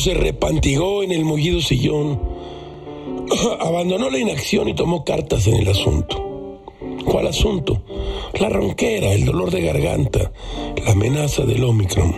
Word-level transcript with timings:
se 0.00 0.14
repantigó 0.14 1.02
en 1.02 1.12
el 1.12 1.24
mullido 1.24 1.60
sillón, 1.60 2.18
abandonó 3.60 4.08
la 4.08 4.18
inacción 4.18 4.68
y 4.68 4.74
tomó 4.74 5.04
cartas 5.04 5.46
en 5.46 5.56
el 5.56 5.68
asunto. 5.68 6.60
¿Cuál 7.04 7.26
asunto? 7.26 7.82
La 8.38 8.48
ronquera, 8.48 9.12
el 9.12 9.26
dolor 9.26 9.50
de 9.50 9.60
garganta, 9.60 10.32
la 10.84 10.92
amenaza 10.92 11.44
del 11.44 11.64
Omicron. 11.64 12.14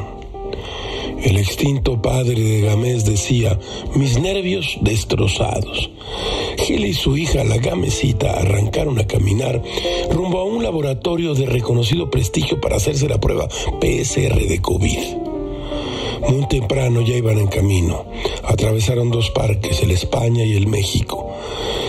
El 1.23 1.37
extinto 1.37 2.01
padre 2.01 2.41
de 2.41 2.61
Gamés 2.61 3.05
decía, 3.05 3.59
mis 3.97 4.21
nervios 4.21 4.79
destrozados. 4.81 5.91
Gil 6.59 6.85
y 6.85 6.95
su 6.95 7.17
hija, 7.17 7.43
la 7.43 7.59
Gamesita, 7.59 8.39
arrancaron 8.39 9.01
a 9.01 9.07
caminar 9.07 9.61
rumbo 10.11 10.39
a 10.39 10.45
un 10.45 10.63
laboratorio 10.63 11.35
de 11.35 11.47
reconocido 11.47 12.11
prestigio 12.11 12.61
para 12.61 12.77
hacerse 12.77 13.09
la 13.09 13.21
prueba 13.21 13.49
PSR 13.49 14.47
de 14.47 14.61
COVID. 14.61 15.22
Muy 16.29 16.47
temprano 16.49 17.01
ya 17.03 17.15
iban 17.15 17.39
en 17.39 17.49
camino. 17.49 18.05
Atravesaron 18.45 19.11
dos 19.11 19.31
parques, 19.31 19.83
el 19.83 19.91
España 19.91 20.45
y 20.45 20.57
el 20.57 20.67
México. 20.67 21.31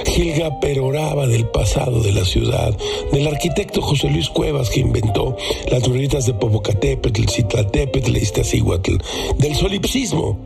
Gilga 0.06 0.60
peroraba 0.60 1.28
del 1.28 1.48
pasado 1.48 2.02
de 2.02 2.12
la 2.12 2.26
ciudad, 2.26 2.78
del 3.12 3.28
arquitecto 3.28 3.82
José 3.82 4.10
Luis 4.10 4.30
Cuevas 4.30 4.70
que 4.70 4.82
inventó 4.82 5.36
las 5.72 5.88
rueditas 5.88 6.26
de 6.26 6.34
Popocatépetl, 6.34 7.30
Citlaltépetl 7.30 8.16
e 8.16 8.20
Iztaccíhuatl, 8.20 8.98
del 9.38 9.56
solipsismo 9.56 10.38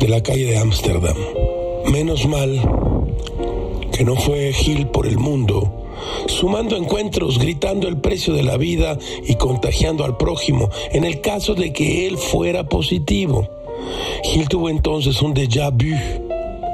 de 0.00 0.08
la 0.08 0.22
calle 0.22 0.46
de 0.46 0.58
Ámsterdam. 0.58 1.16
Menos 1.92 2.26
mal 2.26 2.60
que 3.92 4.04
no 4.04 4.16
fue 4.16 4.52
Gil 4.52 4.88
por 4.88 5.06
el 5.06 5.18
mundo 5.18 5.83
sumando 6.44 6.76
encuentros, 6.76 7.38
gritando 7.38 7.88
el 7.88 7.96
precio 7.96 8.34
de 8.34 8.42
la 8.42 8.58
vida 8.58 8.98
y 9.26 9.36
contagiando 9.36 10.04
al 10.04 10.18
prójimo, 10.18 10.68
en 10.92 11.04
el 11.04 11.22
caso 11.22 11.54
de 11.54 11.72
que 11.72 12.06
él 12.06 12.18
fuera 12.18 12.68
positivo. 12.68 13.48
Gil 14.24 14.46
tuvo 14.46 14.68
entonces 14.68 15.22
un 15.22 15.34
déjà 15.34 15.70
vu, 15.70 15.96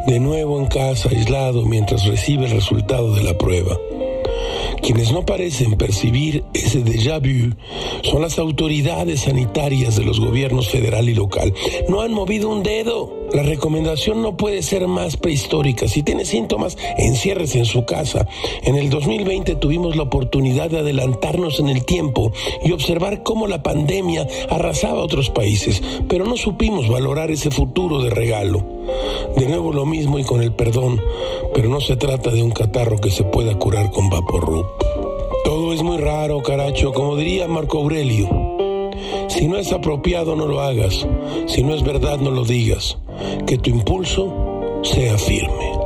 de 0.09 0.19
nuevo 0.19 0.59
en 0.59 0.67
casa, 0.67 1.11
aislado, 1.11 1.65
mientras 1.67 2.05
recibe 2.05 2.47
el 2.47 2.51
resultado 2.51 3.15
de 3.15 3.23
la 3.23 3.39
prueba. 3.39 3.79
Quienes 4.83 5.13
no 5.13 5.25
parecen 5.25 5.77
percibir 5.77 6.43
ese 6.53 6.85
déjà 6.85 7.21
vu 7.21 7.55
son 8.03 8.23
las 8.23 8.41
autoridades 8.41 9.21
sanitarias 9.21 9.95
de 9.95 10.03
los 10.05 10.19
gobiernos 10.19 10.69
federal 10.69 11.09
y 11.09 11.15
local. 11.15 11.55
No 11.89 12.01
han 12.01 12.13
movido 12.13 12.49
un 12.49 12.65
dedo. 12.65 13.20
La 13.33 13.45
recomendación 13.45 14.23
no 14.23 14.37
puede 14.37 14.61
ser 14.63 14.89
más 14.89 15.17
prehistórica. 15.17 15.87
Si 15.87 16.03
tiene 16.03 16.25
síntomas, 16.25 16.77
enciérrese 16.99 17.59
en 17.59 17.65
su 17.65 17.85
casa. 17.85 18.27
En 18.63 18.75
el 18.75 18.91
2020 18.91 19.55
tuvimos 19.55 19.97
la 19.97 20.03
oportunidad 20.03 20.69
de 20.69 20.81
adelantarnos 20.81 21.61
en 21.61 21.69
el 21.69 21.85
tiempo 21.85 22.33
y 22.65 22.73
observar 22.73 23.23
cómo 23.23 23.47
la 23.47 23.63
pandemia 23.63 24.27
arrasaba 24.49 25.01
a 25.01 25.05
otros 25.05 25.31
países, 25.31 25.81
pero 26.09 26.25
no 26.25 26.37
supimos 26.37 26.89
valorar 26.89 27.31
ese 27.31 27.51
futuro 27.53 28.03
de 28.03 28.11
regalo. 28.11 28.65
De 29.37 29.47
nuevo 29.47 29.73
lo 29.73 29.87
mismo 29.87 30.19
y 30.19 30.25
con 30.25 30.43
el 30.43 30.53
perdón, 30.53 31.01
pero 31.55 31.69
no 31.69 31.81
se 31.81 31.97
trata 31.97 32.31
de 32.31 32.43
un 32.43 32.51
catarro 32.51 32.99
que 32.99 33.11
se 33.11 33.23
pueda 33.23 33.57
curar 33.59 33.93
con 33.93 34.11
vaporrup. 34.11 34.67
Todo 35.45 35.73
es 35.73 35.83
muy 35.83 35.99
raro, 35.99 36.43
caracho, 36.43 36.93
como 36.93 37.17
diría 37.17 37.47
Marco 37.47 37.79
Aurelio. 37.79 38.50
Si 39.31 39.47
no 39.47 39.57
es 39.57 39.73
apropiado, 39.73 40.35
no 40.35 40.47
lo 40.47 40.61
hagas. 40.61 41.07
Si 41.47 41.63
no 41.63 41.75
es 41.75 41.85
verdad, 41.85 42.19
no 42.19 42.33
lo 42.33 42.45
digas. 42.45 42.99
Que 43.47 43.57
tu 43.57 43.71
impulso 43.71 44.81
sea 44.83 45.17
firme. 45.17 45.80